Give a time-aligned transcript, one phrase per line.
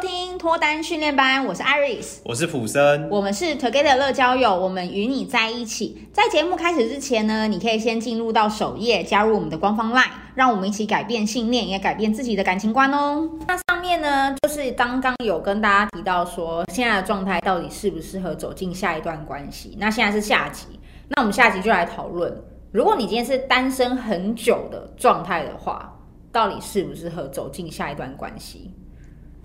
[0.00, 6.08] 听脱单训练班，我是 Iris，我是普森，我们是 Together 乐交友，我们与你在一起。
[6.10, 13.28] 在节目开始之前呢，你可以先进入到首页，加入我们的官方 LINE，让我们一起改变信念，也改变自己的感情观哦。
[13.46, 19.76] 那上面呢，就是刚刚有跟大家提到说，现在的状态到底适不适合走进下一段关系？
[19.78, 20.64] 那现在是下集，
[21.08, 22.34] 那我们下集就来讨论，
[22.72, 25.94] 如果你今天是单身很久的状态的话，
[26.32, 28.72] 到底适不适合走进下一段关系？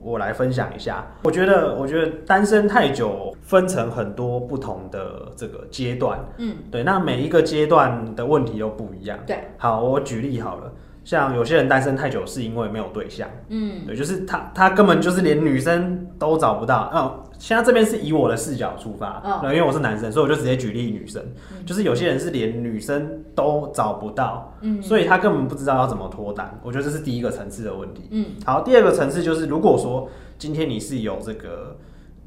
[0.06, 9.40] 我来分享一下，我觉得，我觉得单身太久分成很多不同的这个阶段，嗯，对，那每一个阶段的问题又不一样，对。
[9.58, 10.72] 好，我举例好了。
[11.06, 16.92] 像有些人单身太久是因为没有对象，嗯，对，就是他他根本就是连女生都找不到。
[16.94, 26.60] 嗯，现在这边是以我的视角出发，嗯，因为我是男生，所以我就直接举例女生，嗯，就是有些人是连女生都找不到，嗯，所以他根本不知道要怎么脱单。
[26.64, 31.78] 我觉得这是第一个层次的问题，嗯，好，第二个层次就是如果说今天你是有这个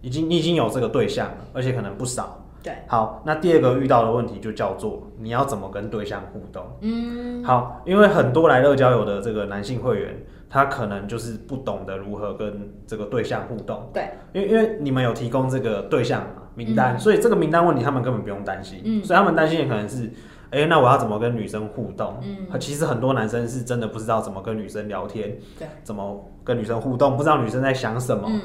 [0.02, 2.44] 已经你已经有这个对象了，而且可能不少。
[2.62, 6.64] 对，好，那第二个遇到的问题就叫做你要怎么跟对象互动。
[6.80, 10.16] 嗯，好，因为很多来乐交友的这个男性会员，
[10.50, 13.88] 他可能就是不懂得如何跟这个对象互动。
[13.94, 16.22] 对，因为因为你们有提供这个对象
[16.54, 18.80] 名单，嗯，所以这个名单问题他们根本不用担心。
[18.84, 20.06] 嗯，所以他们担心的可能是，
[20.50, 22.16] 哎，欸，那我要怎么跟女生互动？
[22.22, 28.24] 嗯，其实很多男生是真的不知道怎么跟女生聊天，对，怎么跟女生互动，不知道女生在想什么。
[28.28, 28.40] 嗯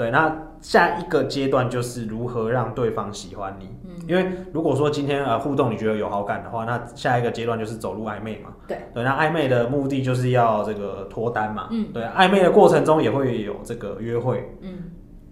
[0.00, 3.68] 对，那下一个阶段就是如何让对方喜欢你。
[3.84, 8.48] 嗯，因为如果说今天呃互动你觉得有好感的话，那下一个阶段就是走入暧昧嘛。
[8.66, 11.68] 对，对，那暧昧的目的就是要这个脱单嘛。
[11.70, 14.56] 嗯，对，暧昧的过程中也会有这个约会。
[14.62, 14.84] 嗯，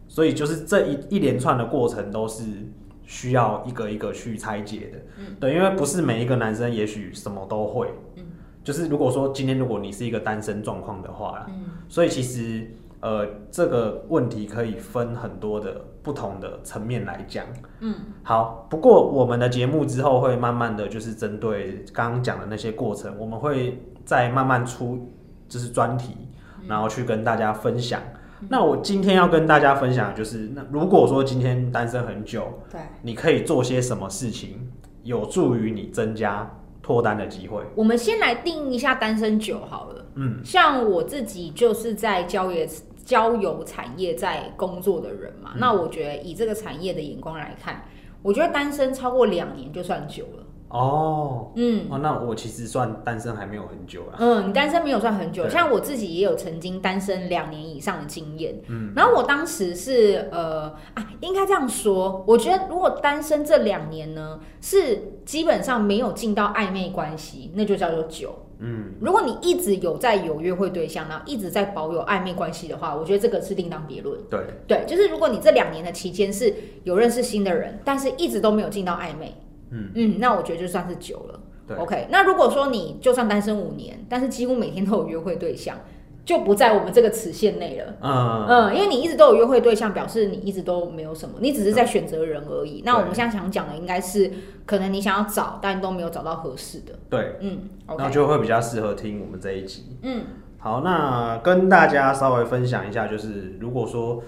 [0.06, 2.44] 所以就是这一一连串的过程都是
[3.06, 4.98] 需要一个一个去拆解的。
[5.19, 7.89] 嗯，对，因为不是每一个男生也许什么都会。
[8.16, 8.24] 嗯，
[8.62, 12.70] 就是如果说今天如果你是一个单身状况的话啦，嗯，所以其实。
[13.01, 17.45] 呃，这个问题可以分很多的不同的层面来讲。
[17.81, 18.67] 嗯，好。
[18.69, 25.13] 不过我们的节目之后会慢慢的就是针对刚刚讲的那些过程，我们会再慢慢出
[25.48, 26.17] 就是专题，
[26.67, 28.01] 然后去跟大家分享。
[28.41, 28.48] 嗯。
[28.51, 34.70] 那我今天要跟大家分享的就是，那如果说今天单身很久，对，你可以做些什么事情，
[35.03, 36.48] 有助于你增加
[36.83, 37.63] 脱单的机会。
[37.75, 40.05] 我们先来定一下单身久好了。
[40.20, 42.67] 嗯，像我自己就是在交友
[43.08, 47.85] 交友产业在工作的人嘛，嗯，那我觉得以这个产业的眼光来看，
[48.20, 50.45] 我觉得单身超过两年就算久了。
[50.69, 54.19] 哦，嗯，哦，那我其实算单身还没有很久啊。
[54.19, 58.55] 嗯，你单身没有算很久，像我自己也有曾经单身两年以上的经验。
[58.69, 68.35] 嗯，然后我当时是呃啊，应该这样说，我觉得如果单身这两年呢，是基本上没有进到暧昧关系，那就叫做久。
[68.61, 74.19] 嗯，如果你一直有在有约会对象，然后一直在保有暧昧关系的话，我觉得这个是另当别论。
[74.29, 76.52] 对对，就是如果你这两年的期间是
[76.85, 79.35] 有认识新的人，但是一直都没有进到暧昧。
[79.70, 81.41] 嗯嗯，那我觉得就算是久了。
[81.67, 82.08] 对，OK。
[82.11, 85.79] 那如果说你就算单身五年，但是几乎每天都有约会对象，
[86.28, 87.94] 就不在我们这个尺线内了。
[88.02, 92.80] 嗯嗯，因为你一直都有约会对象，表示你一直都没有什么，你只是在选择人而已。
[92.80, 94.30] 嗯、那我们现在想讲的应该是，
[94.66, 96.92] 可能你想要找，但都没有找到合适的。
[97.08, 99.96] 对，嗯，okay、那就会比较适合听我们这一集。
[100.02, 100.24] 嗯，
[100.58, 104.22] 好，那跟大家稍微分享一下，就是如果说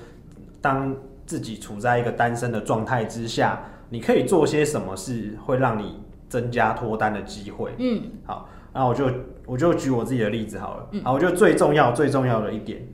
[0.62, 0.96] 当
[1.26, 3.60] 自己处在一个单身的状态之下。
[3.92, 7.72] 你可以做些什么事会让你增加脱单的机会？
[7.78, 9.10] 嗯，好，那我就
[9.46, 10.86] 我就举我自己的例子好了。
[10.92, 12.86] 嗯，好，我觉得最重要最重要的一点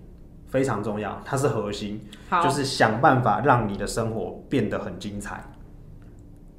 [0.49, 2.01] 非常重要，它是核心，
[2.43, 5.45] 就是想办法让你的生活变得很精彩。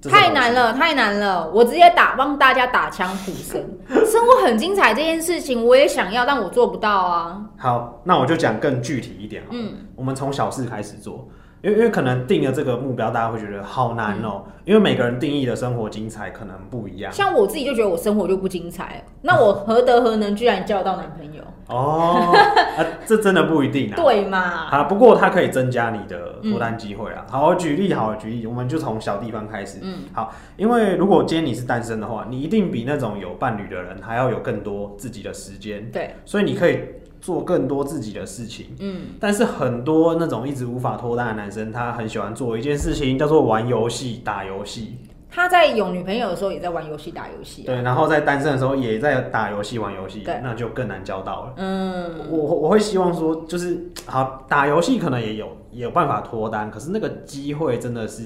[0.03, 1.49] 太难了，太难了！
[1.49, 3.65] 我直接打帮大家打枪普森，
[4.05, 7.43] 生活很精彩这件事情我也想要，但我做不到啊。
[7.57, 9.43] 好，那我就讲更具体一点。
[9.49, 11.27] 嗯，我们从小事开始做。
[11.61, 14.43] 因为因为可能定了这个目标，大家会觉得好难哦。
[14.63, 17.11] 因为每个人定义的生活精彩可能不一样。
[17.11, 21.41] 像我自己就觉得我生活就不精彩，那我 何德何能居然交到男朋友？
[21.67, 22.33] 哦，
[22.77, 23.95] 啊，这真的不一定啊。
[23.97, 24.39] 对嘛？
[24.69, 27.25] 啊，不过它可以增加你的脱单机会啊。
[27.29, 29.79] 好，我举例，好，举例，我们就从小地方开始。
[29.81, 35.89] 嗯，好，因为如果今天你是单身的话，你一定比那种有伴侣的人还要有更多自己的时间。
[35.91, 36.79] 对，所以你可以。
[37.21, 44.95] 做更多自己的事情，嗯，但是很多那种一直无法脱单的男生，他很喜欢做一件事情，叫做玩游戏、打游戏。
[45.29, 51.53] 他在有女朋友的时候也在玩游戏、打游戏，对，然后在单身的时候也在打游戏、玩游戏，那就更难交到了。
[51.57, 58.23] 嗯，我我会希望说，就是好打游戏可能也有也有办法脱单，可是那个机会真的是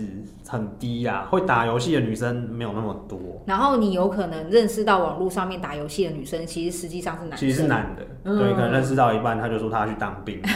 [0.48, 1.30] 很低呀、啊。
[1.30, 10.40] 会打游戏的女生没有那么多，然后你有可能认识到网络上面打游戏的女生，其实实际上是男，其实是男的，嗯、对，可能认识到一半，他就说他要去当兵。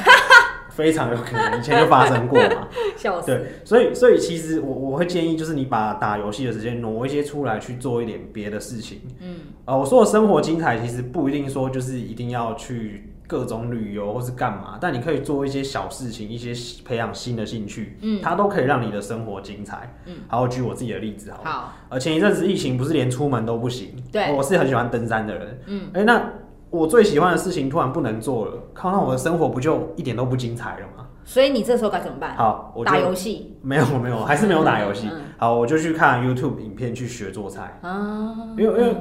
[0.76, 2.68] 非常有可能，以前就发生过嘛。
[2.98, 3.28] 笑死。
[3.28, 9.00] 对，所以所以其实我我会建议，就是你把打游戏的时间挪一些出来去做一点别的事情。
[9.22, 19.96] 嗯，呃，我说的生活精彩，其实不一定说就是一定要去各种旅游或是干嘛，但你可以做一些小事情，一些培养新的兴趣，嗯，它都可以让你的生活精彩。
[20.06, 21.74] 嗯，好，我举我自己的例子好，好。
[21.90, 25.60] 呃，前一阵子疫情不是连出门都不行，对，我是很喜欢登山的人。
[25.68, 26.30] 嗯，哎、欸，那。
[26.76, 31.06] 我最喜欢的事情突然不能做了，靠，那我的生活不就一点都不精彩了吗？
[31.24, 32.36] 所以你这时候该怎么办？
[32.36, 33.58] 好，我打游戏。
[33.62, 35.10] 没有没有， 还是没有打游戏。
[35.38, 37.80] 好，我就去看 YouTube 影片去学做菜。
[37.82, 38.96] 啊，因为因为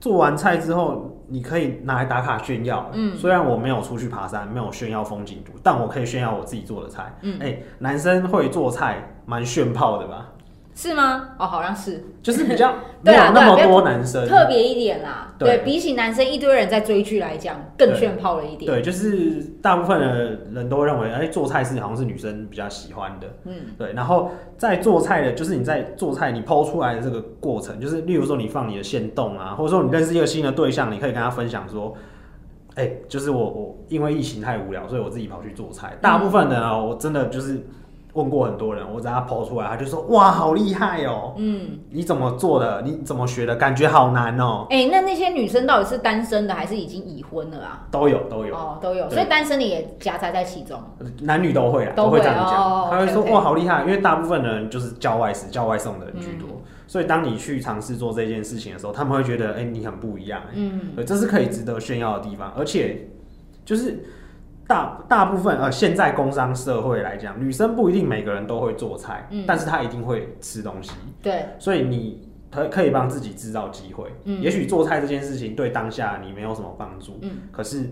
[0.00, 2.88] 做完菜之后，你可以拿来打卡炫耀。
[2.94, 7.14] 嗯，虽然我没有出去爬山，没有炫耀风景图，但我可以炫耀我自己做的菜。
[7.20, 10.28] 嗯，哎，男生会做菜蛮炫炮的吧？
[10.78, 11.30] 是吗？
[11.40, 12.72] 哦，好像是，就是比较
[13.02, 15.34] 没有那么多男生，特别一点啦。
[15.36, 18.70] 对，对，比起男生一堆人在追剧来讲，更炫炮了一点。
[18.70, 23.26] 对，就是大部分的人都认为，哎、欸，做菜是好像是女生比较喜欢的。
[23.46, 23.92] 嗯，对。
[23.92, 31.92] 然后在做菜的，就是你在做菜，你剖出来的这个过程，就是例如说你放你的线动啊，或者说你认识一个新的对象，你可以跟他分享说，
[32.76, 35.98] 哎、欸，就是我我因为疫情太无聊，所以我自己跑去做菜。
[36.00, 37.66] 大部分的啊，我真的就是。
[38.18, 41.34] 问过很多人，我在他抛出来，他就说：“哇，好厉害哦！
[41.36, 42.82] 嗯，你怎么做的？
[42.82, 43.54] 你怎么学的？
[43.54, 47.86] 感觉好难哦。”哎、欸，那那些女生到底是单身的，还是已经已婚了啊？
[47.92, 49.08] 都有，都有哦，都有。
[49.08, 50.80] 所以单身的也夹杂在其中，
[51.20, 52.54] 男女都会啊，都会这样讲。
[52.54, 53.32] 哦、他会说：“okay, okay.
[53.34, 63.08] 哇，好厉害！”因为大部分的人就是叫外食、叫外送的人居多，嗯、所以当你去尝试做这件事情的时候，他们会觉得：“哎、欸，你很不一样。”嗯，对，这是可以值得炫耀的地方，而且
[63.64, 64.04] 就是。
[64.68, 70.92] 大大部分呃，现在工商社会来讲，女生不一定每个人都会做菜，嗯，但是她一定会吃东西，
[71.22, 77.90] 对，所以你可可以帮自己制造机会，嗯，也许做菜这件事情对当下你没有什么帮助，嗯，可是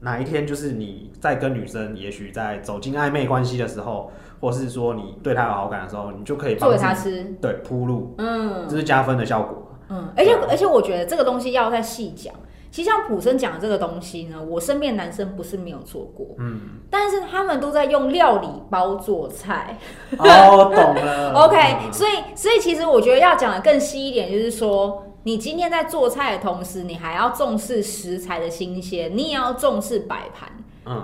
[0.00, 12.34] 哪一天就是你在跟女生，也许在走进暧昧关系的时候，或是说你对她有好感的时候，你就可以帮她吃，对，铺路，嗯，这是加分的效果，嗯，而且而且我觉得这个东西要再细讲。
[12.76, 19.78] 其实像普生讲的这个东西呢，我身边男生不是没有做过，嗯，但是他们都在用料理包做菜。
[20.18, 21.32] 哦，懂了。
[21.40, 30.46] OK，所以所以其实我觉得要讲的更细一点，就是说，你今天在做菜的同时，你还要重视食材的新鲜，你也要重视摆盘。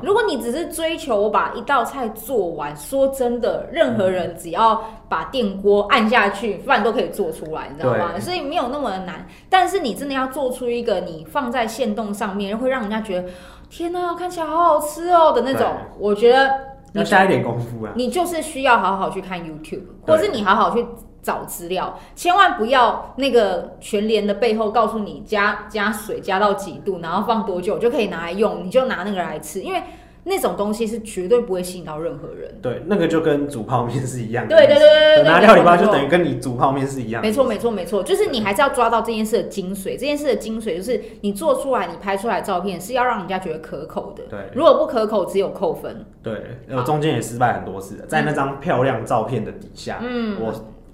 [0.02, 8.18] 如果你只是追求我把一道菜做完，说真的，任何人只要把电锅按下去，饭都可以做出来，你知道吗？
[8.20, 9.26] 所以没有那么的难。
[9.48, 13.28] 但是你真的要做出一个你放在线动上面，会让人家觉得
[13.68, 15.66] 天哪，看起来好好吃哦的那种，
[15.98, 16.50] 我觉得
[16.92, 17.92] 要下一点功夫啊。
[17.96, 20.86] 你就是需要好好去看 YouTube，或是你好好去。
[21.22, 29.80] 找资料，千万不要那个全联的背后告诉你加加水加到几度，然后放多久就可以拿来用，你就拿那个来吃，因为
[30.24, 32.58] 那种东西是绝对不会吸引到任何人。
[32.60, 34.56] 对，那个就跟煮泡面是一样的。
[34.56, 37.28] 对对对对对，拿料理包就等于跟你煮泡面是一样的。
[37.28, 39.90] 没错没错没错，就是你还是要抓到这件事的精髓。
[39.90, 44.22] 这件事的精髓就是你做出来，你拍出来的照片是要让人家觉得可口的。
[44.30, 46.04] 对，如果不可口，只有扣分。
[46.22, 46.34] 对，
[46.70, 50.52] 我中间也失败很多次，在那张漂亮照片的底下，嗯，我。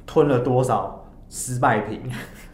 [0.09, 2.01] 吞了多少失败品？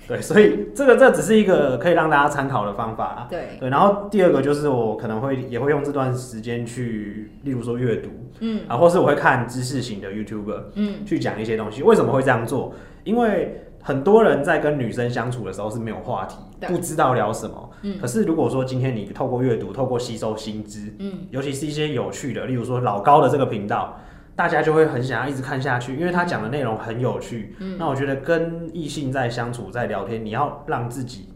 [0.07, 3.27] 对，所以这个这只是一个可以让大家参考的方法。
[3.31, 11.83] 对对，然后第二个就是我可能会也会用这段时间去，例如说阅读，嗯啊，或是我会看知识型的 YouTuber，嗯，去讲一些东西。
[11.83, 12.75] 为什么会这样做？
[13.05, 17.71] 因为很多人在跟女生相处的时候是没有话题，不知道聊什么。
[17.81, 23.99] 嗯，可是如果说今天你透过阅读，透过吸收新知，嗯，尤其是一些有趣的，例如说老高的这个频道。
[24.37, 27.55] 大家就会很想要一直看下去，因为他讲的内容很有趣。
[27.61, 31.29] 嗯，那我觉得跟异性在相处、在聊天，你要让自己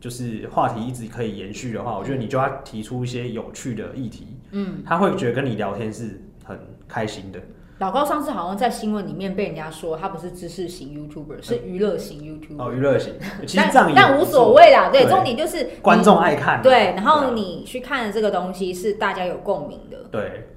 [0.00, 4.36] 就是话题一直可以延续的话，我觉得你就要提出一些有趣的议题。
[4.50, 7.40] 嗯，他会觉得跟你聊天是很开心的。
[7.78, 12.62] 老高上次好像在新闻里面被人家说他不是知识型 YouTuber，是娱乐型 YouTuber。
[12.62, 13.14] 哦，娱乐型，
[13.46, 14.90] 其实这样也但无所谓啦。
[14.92, 16.62] 对，重点就是观众爱看。
[16.62, 20.50] 对，然后你去看的这个东西是大家有共鸣的，对，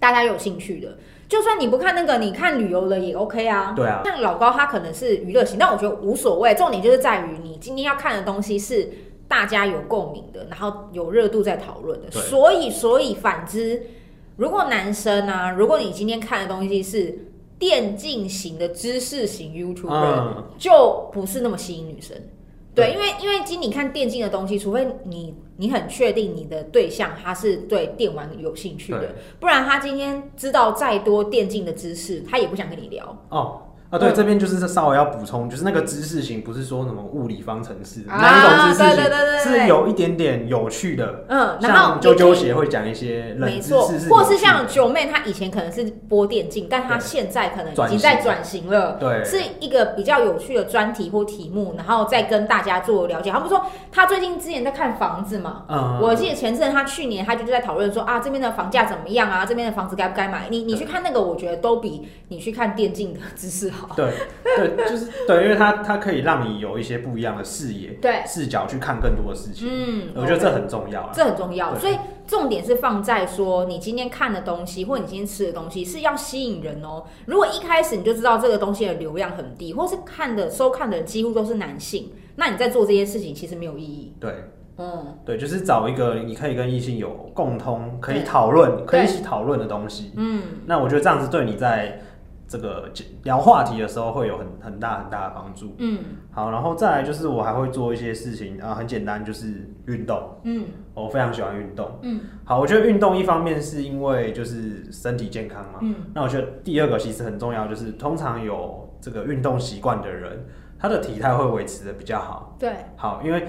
[0.00, 0.96] 大家有兴趣的。
[1.28, 3.72] 就算你不看那个，你看旅游的也 OK 啊。
[3.74, 6.54] 对啊，像老高他可能是娱乐型，但我觉得无所谓。
[6.54, 8.88] 重点就是在于你今天要看的东西是
[9.26, 12.10] 大家有共鸣的，然后有热度在讨论的。
[12.10, 13.86] 所以，所以反之，
[14.36, 17.26] 如果男生啊，如果你今天看的东西是
[17.58, 22.16] 电竞型的知识型 YouTuber，嗯，就不是那么吸引女生。
[22.74, 33.24] 对，因为因为今你看电竞的东西，除非你你很确定你的对象他是对电玩有兴趣的，不然他今天知道再多电竞的知识，他也不想跟你聊。
[33.30, 41.24] 哦，啊，对，这边就是稍微要补充，就是那个知识型不是说什么物理方程式啊，那一种知识型，是有一点点有趣的。
[41.28, 53.30] 嗯，然后啾啾鞋会讲一些冷知识，或是像九妹她以前可能是播电竞，但她现在可能已经在转型了，对，是一个比较有趣的专题或题目，然后再跟大家做了解。
[53.30, 60.48] 他们说他最近之前在看房子嘛，嗯，我记得前阵他去年他就是在讨论说啊，这边的房价怎么样啊，这边的房子该不该买？
[60.50, 63.94] 你你去看那个，我觉得都比你去看电竞的知识好。
[63.94, 64.12] 对。
[64.56, 69.68] 对，就是对，因为它它可以让你有一些不一样的视野、对视角去看更多的事情。
[69.70, 71.78] 嗯，我觉得这很重要啊，这很重要。
[71.78, 77.04] 所以重点是放在说，你今天看的东西，或你今天吃的东西是要吸引人哦。
[77.26, 84.14] 如果一开始你就知道这个东西的流量很低，或是看的收看的人几乎都是男性，那你在做这些事情其实没有意义。
[84.18, 84.32] 对，
[84.78, 90.12] 嗯，对，就是找一个你可以跟异性有共通、可以讨论、可以一起讨论的东西。
[90.16, 92.00] 嗯，那我觉得这样子对你在。
[92.48, 92.90] 这个
[93.24, 95.74] 聊话题的时候会有很很大很大的帮助。
[95.78, 95.98] 嗯，
[96.30, 100.38] 好，然后再来就是我还会做一些事情啊，很简单，就是运动。
[100.44, 101.98] 嗯，我非常喜欢运动。
[102.02, 105.80] 嗯，好，我觉得运动一方面是因为就是身体健康嘛。
[105.82, 110.46] 嗯，那我觉得第二个其实很重要，就是通常有这个运动习惯的人，
[110.78, 112.56] 他的体态会维持的比较好。
[112.60, 113.48] 对，好，因为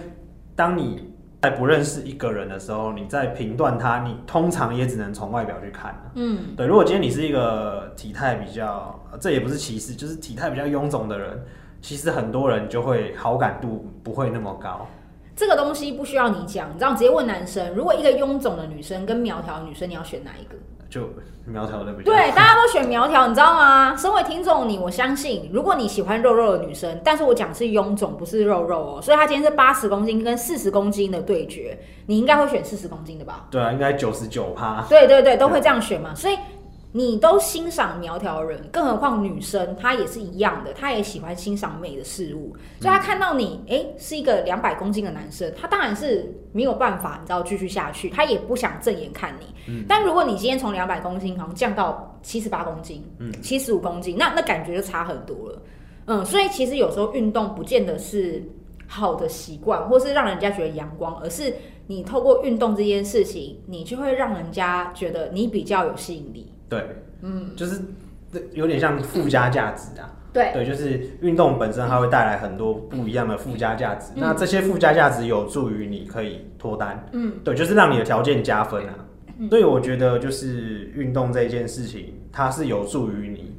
[0.55, 1.06] 当你
[1.41, 5.95] 在不认识一个人的时候，你在评断他，你通常也只能从外表去看。
[6.15, 6.65] 嗯，对。
[6.65, 11.39] 如果今天你是一个体态比较，这也不是歧视，就是体态比较臃肿的人，
[11.81, 14.87] 其实很多人就会好感度不会那么高。
[15.35, 20.55] 这个东西不需要你讲，你知道，直接问男生，如果一个臃肿的女生跟苗条的女生，你要选哪一个？
[20.89, 21.01] 就
[21.45, 23.95] 苗条的比较对，大家都选苗条，你知道吗？
[23.95, 33.47] 身为听众，你我相信，如果你喜欢肉肉的女生，但是我讲是臃肿，不是肉肉哦，所以她今天是八十公斤跟四十公斤的对决，你应该会选四十公斤的吧？
[33.51, 34.85] 对啊，应该九十九趴。
[34.89, 36.37] 对对对，都会这样选嘛，所以。
[36.97, 42.55] 你都欣赏苗条人，更何况女生，她也是一样的，她也喜欢欣赏美的事物。
[42.81, 49.45] 所以她看到你，哎、欸，是一个两百公斤的男生，她当然是没有办法，你知道继续下去，她也不想正眼看你。
[49.67, 55.61] 嗯、但如果你今天从两百公斤好像降到七十八公斤，嗯，七十五公斤，那那感觉就差很多了。
[56.07, 58.41] 嗯，所以其实有时候运动不见得是
[58.87, 61.53] 好的习惯，或是让人家觉得阳光，而是
[61.85, 66.51] 你透过运动这件事情，你就会让人家觉得你比较有吸引力。
[66.69, 66.85] 对，
[67.21, 67.81] 嗯，就是
[68.53, 70.09] 有点像附加价值啊。
[70.33, 74.11] 对，对，就是运动本身它会带来很多不一样的附加价值。
[74.15, 77.03] 嗯、那这些附加价值有助于你可以脱单。
[77.13, 78.93] 嗯，对，就是让你的条件加分啊。
[79.39, 83.55] 嗯、所以我觉得就是运动这件事情，它是有助于你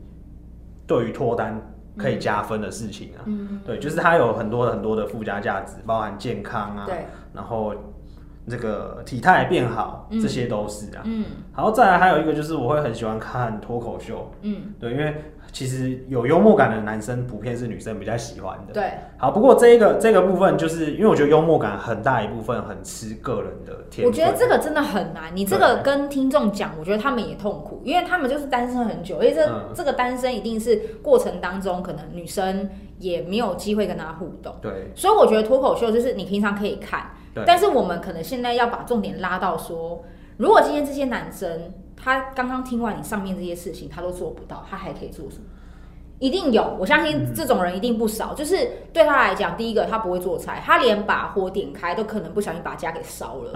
[0.87, 1.61] 对于脱单
[1.97, 3.25] 可以加分的事情啊。
[3.25, 6.85] 嗯，对，就是它有很多很多的附加价值，包含健康啊。
[6.87, 7.75] 对，然后。
[8.49, 11.03] 这个体态变好，嗯、这些都是啊。
[11.05, 11.25] 嗯，
[11.57, 14.31] 然后再来还有一个就是我会很喜欢看脱口秀。
[14.43, 15.15] 嗯，对，因为
[15.51, 18.75] 其实有幽默感的男生普遍是女生比较喜欢的。
[18.75, 24.11] 对，好，不过这一个这个部分就是因为我觉得幽默感很大一部分很吃个人的天赋。
[24.11, 25.35] 我觉得这个真的很难。
[25.35, 34.55] 你这个跟听众讲，我觉得他们也痛苦，因为他们就是单身很久，而且这、嗯、这个单身一定是过程当中可能女生也没有机会跟他互动。
[34.61, 37.11] 对，所以我觉得脱口秀就是你平常可以看。
[37.47, 40.05] 但是我们可能现在要把重点拉到说，
[40.37, 45.45] 如果今天这些男生他刚刚听完你上面这些事情，他都做不到，他还可以做什么？
[46.21, 48.35] 一定有，我相信这种人一定不少。
[48.35, 53.53] 就是对他来讲，第一个他不会做菜，他连把火点开都可能不小心把家给烧了。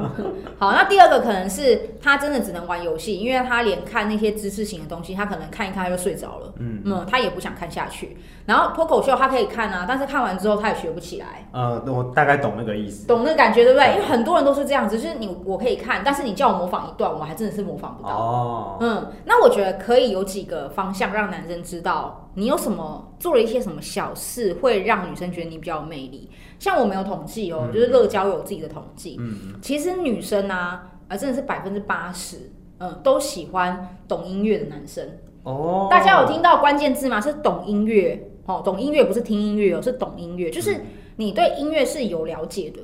[0.58, 6.54] 好，那第二个可能是他真的只能玩游戏，因为他连看那些知识型的东西，他可能看一看他就睡着了。
[6.58, 8.16] 嗯嗯，他也不想看下去。
[8.46, 11.48] 然后脱口秀他可以看啊，但是看完之后他也学不起来。
[11.52, 13.94] 呃，我大概懂那个意思，懂那个感觉对不对？
[13.94, 18.16] 因为很多人都是这样子，就是你我可以看，但是你叫我模仿一段，我还真的是模仿不到。
[18.16, 22.22] 哦，嗯，那我觉得可以有几个方向让男生知道。
[22.34, 26.30] 你有什么做了一些什么小事，会让女生觉得你比较有魅力？
[26.58, 29.16] 像我没有统计哦，嗯、就是乐交有自己的统计。
[29.18, 35.02] 嗯，其实女生啊，啊，真的是百分之八十，嗯，都喜欢懂音乐的男生。
[35.44, 37.18] 哦，大家有听到关键字吗？
[37.18, 40.80] 是懂音乐哦，懂音乐不是听音乐哦，是懂音乐，就是
[41.16, 42.80] 你对音乐是有了解的，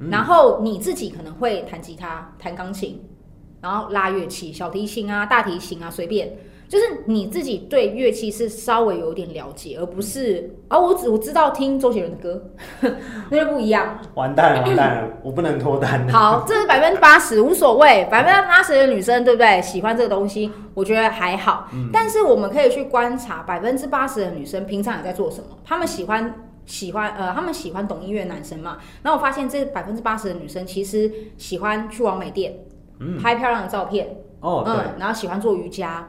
[0.00, 3.00] 嗯、然后你自己可能会弹吉他、弹钢琴，
[3.60, 6.36] 然后拉乐器，小提琴啊、大提琴啊，随便。
[6.72, 12.42] 就是你自己对乐器是稍微有点了解，而不是啊，我只我知道听周杰伦的歌，
[13.28, 13.98] 那就不一样。
[14.14, 16.08] 完蛋了，完蛋了，我不能脱单。
[16.08, 19.60] 好，这是百分之八十无所谓，百分之八十的女生对不对？
[19.60, 21.68] 喜欢这个东西，我觉得还好。
[21.74, 25.48] 嗯、但是我们可以去观察百分之八十的女生平常也在做什么。
[25.62, 28.78] 她们喜欢喜欢呃，她们喜欢懂音乐的男生嘛？
[29.02, 32.54] 然后我发现这百分之八十的女生其实喜欢去网美店、
[32.98, 34.08] 嗯、拍漂亮的照片。
[34.40, 34.74] 哦，对。
[34.74, 36.08] 嗯，然后喜欢做瑜伽。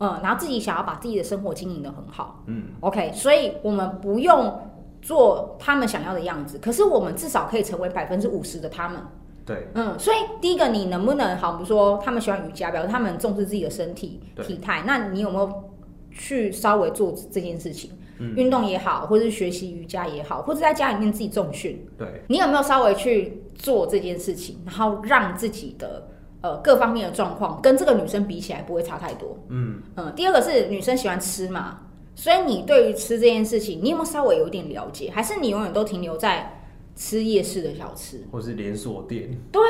[0.00, 4.58] 嗯，然后自己想要把自己的生活经营的很好，嗯，OK，所以我们不用
[5.02, 8.98] 做他们想要的样子，可是我们至少可以成为百分之五十的他们。
[9.44, 15.64] 对，嗯，所以第一个，你能不能好，比如说他们喜欢瑜伽，表示他们重视自己的身体体态，那你有没有
[16.10, 17.90] 去稍微做这件事情？
[18.20, 26.06] 嗯，运动也好，或者是学习瑜伽也好，或者在家里面自己重训，对，你有没有稍微去做这件事情，然后让自己的。
[26.42, 29.36] 呃，各方面的状况跟这个女生比起来不会差太多。
[29.48, 30.12] 嗯嗯。
[30.16, 31.80] 第二个是女生喜欢吃嘛，
[32.14, 35.10] 所以你对于吃这件事情，你有没有稍微有点了解？
[35.10, 36.62] 还是你永远都停留在
[36.96, 39.30] 吃夜市的小吃，或是连锁店？
[39.52, 39.60] 对，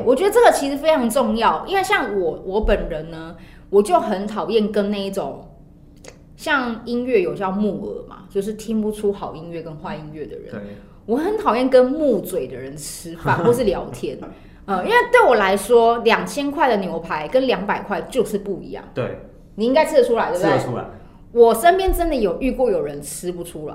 [0.00, 3.36] 嗯，我觉得这个其实非常重要，因为像我我本人呢，
[3.68, 5.48] 我就很讨厌跟那一种
[6.36, 10.50] 像音乐有叫木耳嘛，就是听不出好音乐跟坏音乐的人。
[10.50, 10.60] 对，
[11.06, 14.16] 我很讨厌跟木嘴的人吃饭或是聊天。
[14.66, 18.84] 嗯，因为对我来说，两千块的牛排跟两百块就是不一样。
[18.94, 19.20] 对，
[19.56, 20.52] 你应该吃得出来，对不对？
[20.52, 20.84] 吃得出来。
[21.32, 23.74] 我身边真的有遇过有人吃不出来，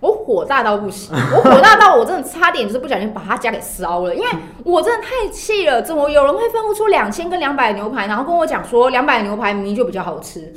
[0.00, 4.28] 我火大到不行，我火大到我真的差点就是不小心把他家给烧了，因为
[4.64, 10.52] 我真的太气了，怎么有人会分不出两千跟两百的牛排，然后跟我讲说两百的牛排明明就比较好吃。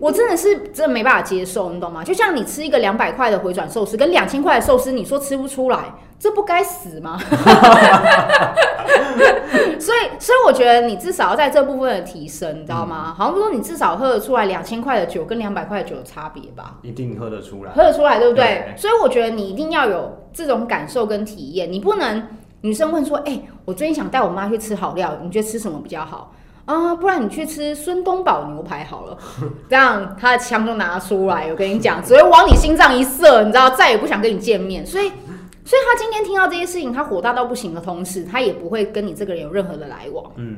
[0.00, 2.04] 我真的是真的没办法接受，你懂吗？
[2.04, 7.18] 就像你吃一个两百块的回转寿司，跟两千块的寿司，你说吃不出来，这不该死吗？
[9.78, 13.06] 所以，所以我觉得你至少要在这部分的提升，你知道吗？
[13.10, 16.74] 嗯、好像说你至少喝得出来两千块的酒跟两百块的酒的差别吧？
[16.82, 18.44] 一定喝得出来，喝得出来，对不对？
[18.44, 22.26] 对，所以我觉得你一定要有这种感受跟体验，你不能
[22.62, 26.32] 女生问说，哎、欸，我最近想带我妈去吃好料，你觉得吃什么比较好？
[26.64, 29.16] 啊，不然你去吃孙东宝牛排好了，
[29.70, 34.84] 这样他的枪就拿出来，我跟你讲，只会往你心脏一射，你知道，再也不想跟你见面。
[34.84, 35.10] 所以，
[35.68, 40.32] 所以他今天听到这些事情，他火大到不行的同时，他也不会跟你这个人有任何的来往。
[40.36, 40.56] 嗯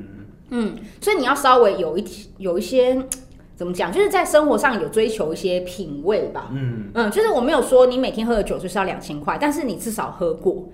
[0.51, 2.05] 嗯，所以你要稍微有一
[2.39, 2.97] 有一些
[3.57, 6.53] 怎么讲，就是在生活上有追求一些品味吧。
[6.53, 10.69] 嗯嗯，就是我没有说你每天喝的酒就是要两千块，但是你至少喝过。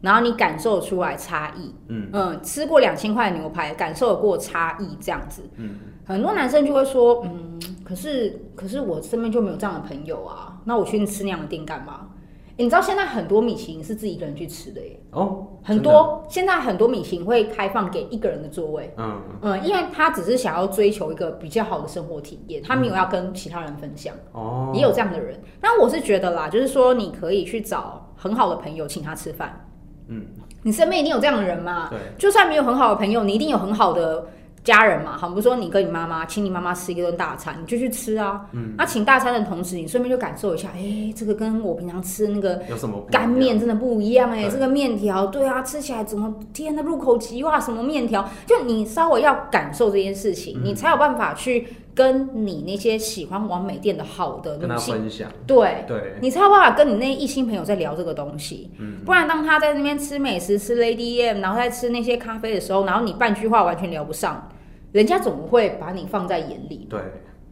[0.00, 12.08] 然后你感受出来差异，嗯嗯，吃过两千块的牛排，感受过差异，这样子，嗯，很多男生就会说，嗯，可是可是我身边就没有这样的朋友啊，那我去吃那样的店干嘛？
[12.56, 29.68] 你知道现在很多米其林是自己一个人去吃的耶，哦，很多现在很多米其林会开放给一个人的座位，嗯嗯，因为他只是想要追求一个比较好的生活体验，他没有要跟其他人分享，哦，也有这样的人，那我是觉得啦，就是说你可以去找很好的朋友请他吃饭。
[30.08, 30.26] 嗯，
[30.62, 31.88] 你身边一定有这样的人嘛？
[31.88, 34.26] 对，就算没有很好的朋友，你一定有很好的
[34.64, 35.16] 家人嘛。
[35.16, 38.46] 好，比如说你跟你妈妈，请你妈妈吃一顿大餐，你就去吃啊。
[38.52, 42.62] 嗯，那请大餐的同时，你顺便就感受一下，哎、欸，这个跟我平常吃那个
[43.10, 48.28] 干面真的不一样哎、欸，这个面条，对啊，吃起来怎么天呐，入口即化，什么面条？
[48.46, 51.66] 就你稍微要感受这件事情，嗯、你才有办法去。
[51.94, 58.70] 跟你那些喜欢玩美店的好的女性分享，对对，你才有办法跟你那异性朋友在聊这个东西。
[58.78, 64.48] 嗯，不然当他在那边吃美食、吃 Lady M，然后在吃那些咖啡的时候，然后你半句话完全聊不上，
[64.92, 66.86] 人家总会把你放在眼里。
[66.88, 67.00] 对，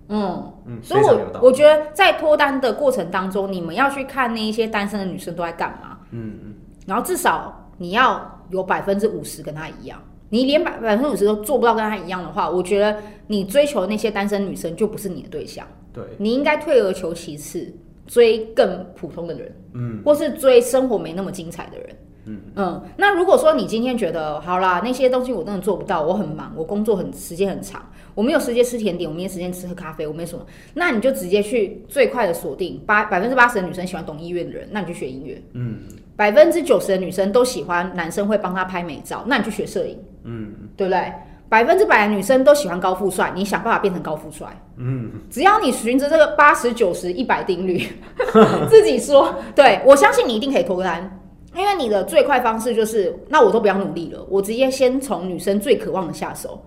[0.08, 5.98] 嗯嗯，所以我我觉得在脱单的过程当中，你们要去看那一些单身的女生都在干嘛。
[6.12, 6.54] 嗯嗯，
[6.86, 10.00] 然后至少你要有百分之五十跟她一样。
[10.32, 12.96] 你连百百分之五十都做不到跟她一样的话，我觉得
[13.30, 15.64] 你追求的那些单身女生就不是你的对象。
[15.92, 17.72] 对，你应该退而求其次，
[18.04, 22.82] 追更普通的人，嗯，或是追生活没那么精彩的人，嗯嗯。
[22.96, 35.78] 那如果说你今天觉得好啦，那些东西我真的做不到，我很忙，我工作很时间很长，我没有时间吃甜点，我没有时间吃喝咖啡，我没什么，那你就直接去最快的锁定八百分之八十的女生喜欢懂音乐的人，那你就学音乐，嗯。
[36.16, 41.10] 百分之九十的女生都喜欢男生会帮她拍美照，那你去学摄影，嗯，对不对？
[41.50, 47.84] 百分之百的女生都喜欢高富帅，你想办法变成高富帅，嗯，只要你循着这个八十九十一百定律，
[48.70, 51.20] 自己说，对，我相信你一定可以脱单，
[51.56, 56.64] 因为你的最快方式就是，那我都不要努力了，我直接先从女生最渴望的下手，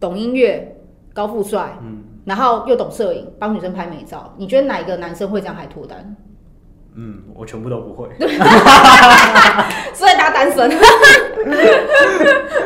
[0.00, 0.76] 懂音乐，
[1.12, 6.16] 高富帅，嗯，然后又懂摄影，帮女生拍美照，你觉得哪一个男生会这样还脱单？
[6.96, 8.08] 嗯，我全部都不会，
[9.94, 10.70] 所以他单身。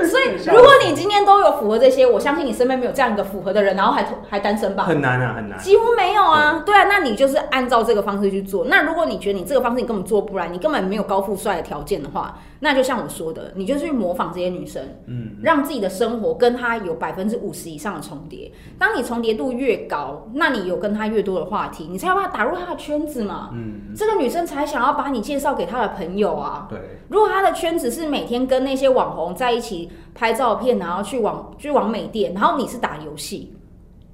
[0.09, 4.85] 所以如果你今天都有符合这些，我相信你身边没有这样一个符合的人，然后还还单身吧？
[4.85, 6.63] 很难啊，很难，几乎没有啊。
[6.65, 8.65] 对，对啊，那你就是按照这个方式去做。
[8.67, 18.53] 那如果你觉得你这个方式你根本做不来，你根本没有高富帅的条件的话，那就像我说的，你就去模仿这些女生，嗯，让自己的生活跟她有百分之五十以上的重叠。
[18.79, 23.53] 当你重叠度越高，那你有跟她越多的话题，你才有办法打入她的圈子嘛。
[23.55, 24.19] 嗯，这个。
[24.19, 26.67] 女生才想要把你介绍给她的朋友啊。
[26.69, 26.77] 对，
[27.09, 33.57] 如果她的圈子是每天跟那些网红在一起拍照片，然后去网去网美店，然后你是打游戏，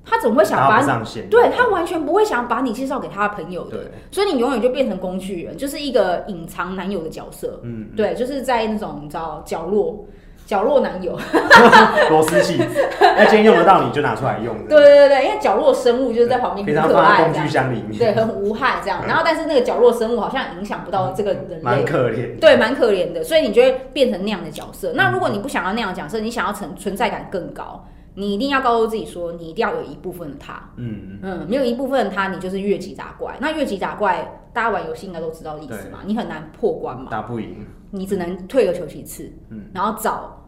[0.05, 1.23] 他怎么会想把你？
[1.31, 3.79] 对，他完全不会想把你介绍给他的朋友的，
[4.11, 7.61] 所以你永远就变成工具人，就是一个隐藏男友的角色。
[7.63, 10.05] 嗯，对，就是在那种你知道角落。
[10.47, 11.19] 角落男友，
[12.11, 12.61] 螺丝器，
[13.01, 14.55] 那今天用得到你就拿出来用。
[14.69, 19.01] 对对对，因为角落生物就是在旁边，平常放在工具箱里面，对，很无害这样。
[19.07, 22.39] 然后，但是那个角落生物好像影响不到这个人类，蛮可怜。
[22.39, 24.93] 对，蛮可怜的，所以你就会变成那样的角色。
[24.95, 27.83] 那如果你不想要那样的角色，你想要存存在感更高，
[28.15, 30.71] 你一定要告诉自己说，你一定要有一部分的他。
[30.77, 33.37] 嗯嗯，没有一部分的他，你就是越级打怪。
[33.41, 40.41] 那越级打怪，大家玩游戏应该都知道的意思嘛，你很难破关嘛，打不赢，你只能退而求其次，嗯，然后找。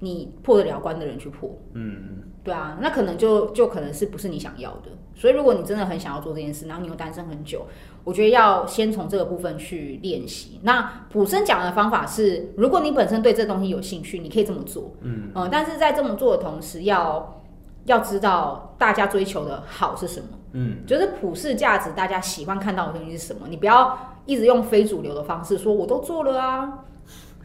[0.00, 7.66] 你破得了关的人去破，嗯，对啊，那可能就就可能是不是你想要的，所以如果你真的很想要做这件事，然后你又单身很久，
[8.04, 10.58] 我觉得要先从这个部分去练习。
[10.62, 17.42] 那普生讲的方法是，如果你本身对这东西有兴趣，你可以这么做，嗯，嗯，但是在这么做的同时要，
[17.84, 26.84] 要要知道大家追求的好是什么，嗯，就是普世价值，大家喜欢看到的东西是什么，你不要一直用非主流的方式说，我都做了啊。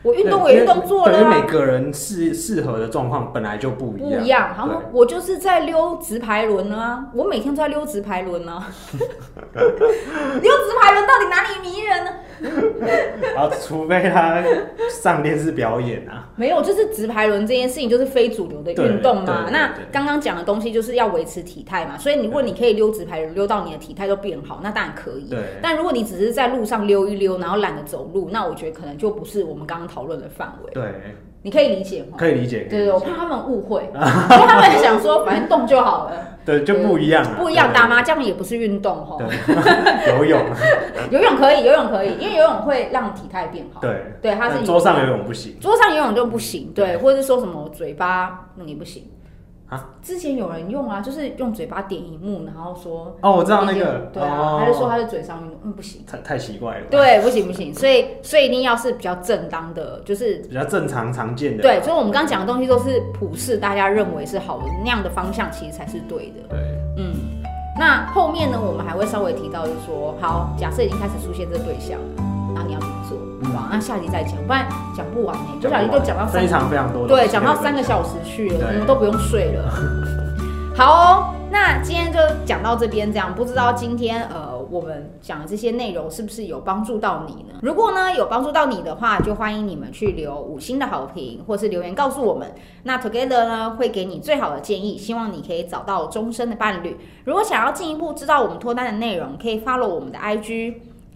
[0.03, 4.19] 我运动我运动做了，因为每个人适适合的状况本来就不一样。
[4.19, 8.67] 不一样，然后我就是在溜直排轮啊，我每天都在溜直排轮啊。
[9.53, 12.11] 溜直排轮到底哪里迷人呢？
[13.39, 14.43] 啊，除非他
[14.89, 16.27] 上电视表演啊。
[16.35, 19.47] 没有，就是直排轮这件事情就是非主流的运动嘛。
[19.51, 25.29] 那刚刚讲的东西就是要维持体态嘛，所以如果你可以溜直排轮溜到你的体态都变好，那当然可以。
[25.29, 25.39] 对。
[25.61, 29.92] 但如果你只是在路上溜一溜，然后懒得走路，那我觉得可能就不是我们刚刚。
[29.93, 30.83] 讨论的范围，对，
[31.41, 32.17] 你可以理解吗？
[32.17, 37.71] 可以理解，对对，我怕他们误会，因为他们想说反正动就好了，对，就不一样，不一样。
[37.73, 39.17] 打麻将也不是运动哈，
[40.07, 40.41] 游泳，
[41.11, 49.03] 游泳可以，游泳可以，因为游泳会让体态变好，对，对，它是桌上游泳不行，桌上游泳就不行，对，或者是说什么嘴巴那也不行。
[50.01, 66.59] 之前有人用啊，就是用嘴巴点荧幕，然后说哦，我知道那个，对啊，他就说他是嘴上运动，嗯，不行，太太奇怪了，对，不行不行，所以所以一定要是比较正当的，就是比较正常常见的，对，所以我们刚刚讲的东西都是普世，大家认为是好的那样的方向，其实才是对的，对，
[66.97, 67.13] 嗯，
[67.79, 72.23] 那后面呢，我们还会稍微提到，就是说，好，假设已经开始出现这个对象了。
[72.55, 72.79] 那你要
[73.71, 75.43] 那下集再讲，不然讲不完呢。
[75.61, 79.69] 不小心就讲到非常非常多，对，讲到三个小时去了，你们都不用睡了。
[80.75, 87.59] 好哦，那今天就讲到这边，这样不知道今天呃我们讲的这些内容是不是有帮助到你呢？
[87.61, 92.51] 如果呢有帮助到你的话，就欢迎你们去留五星的好评，或是留言告诉我们。
[92.81, 96.97] 那 Together 呢会给你最好的建议，希望你可以找到终身的伴侣。
[97.25, 100.73] 如果想要进一步知道我们脱单的内容，可以 follow 我们的 IG。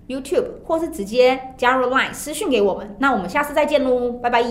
[0.07, 4.41] YouTube，或是直接加入 Line 私讯给我们，那我们下次再见喽，拜拜。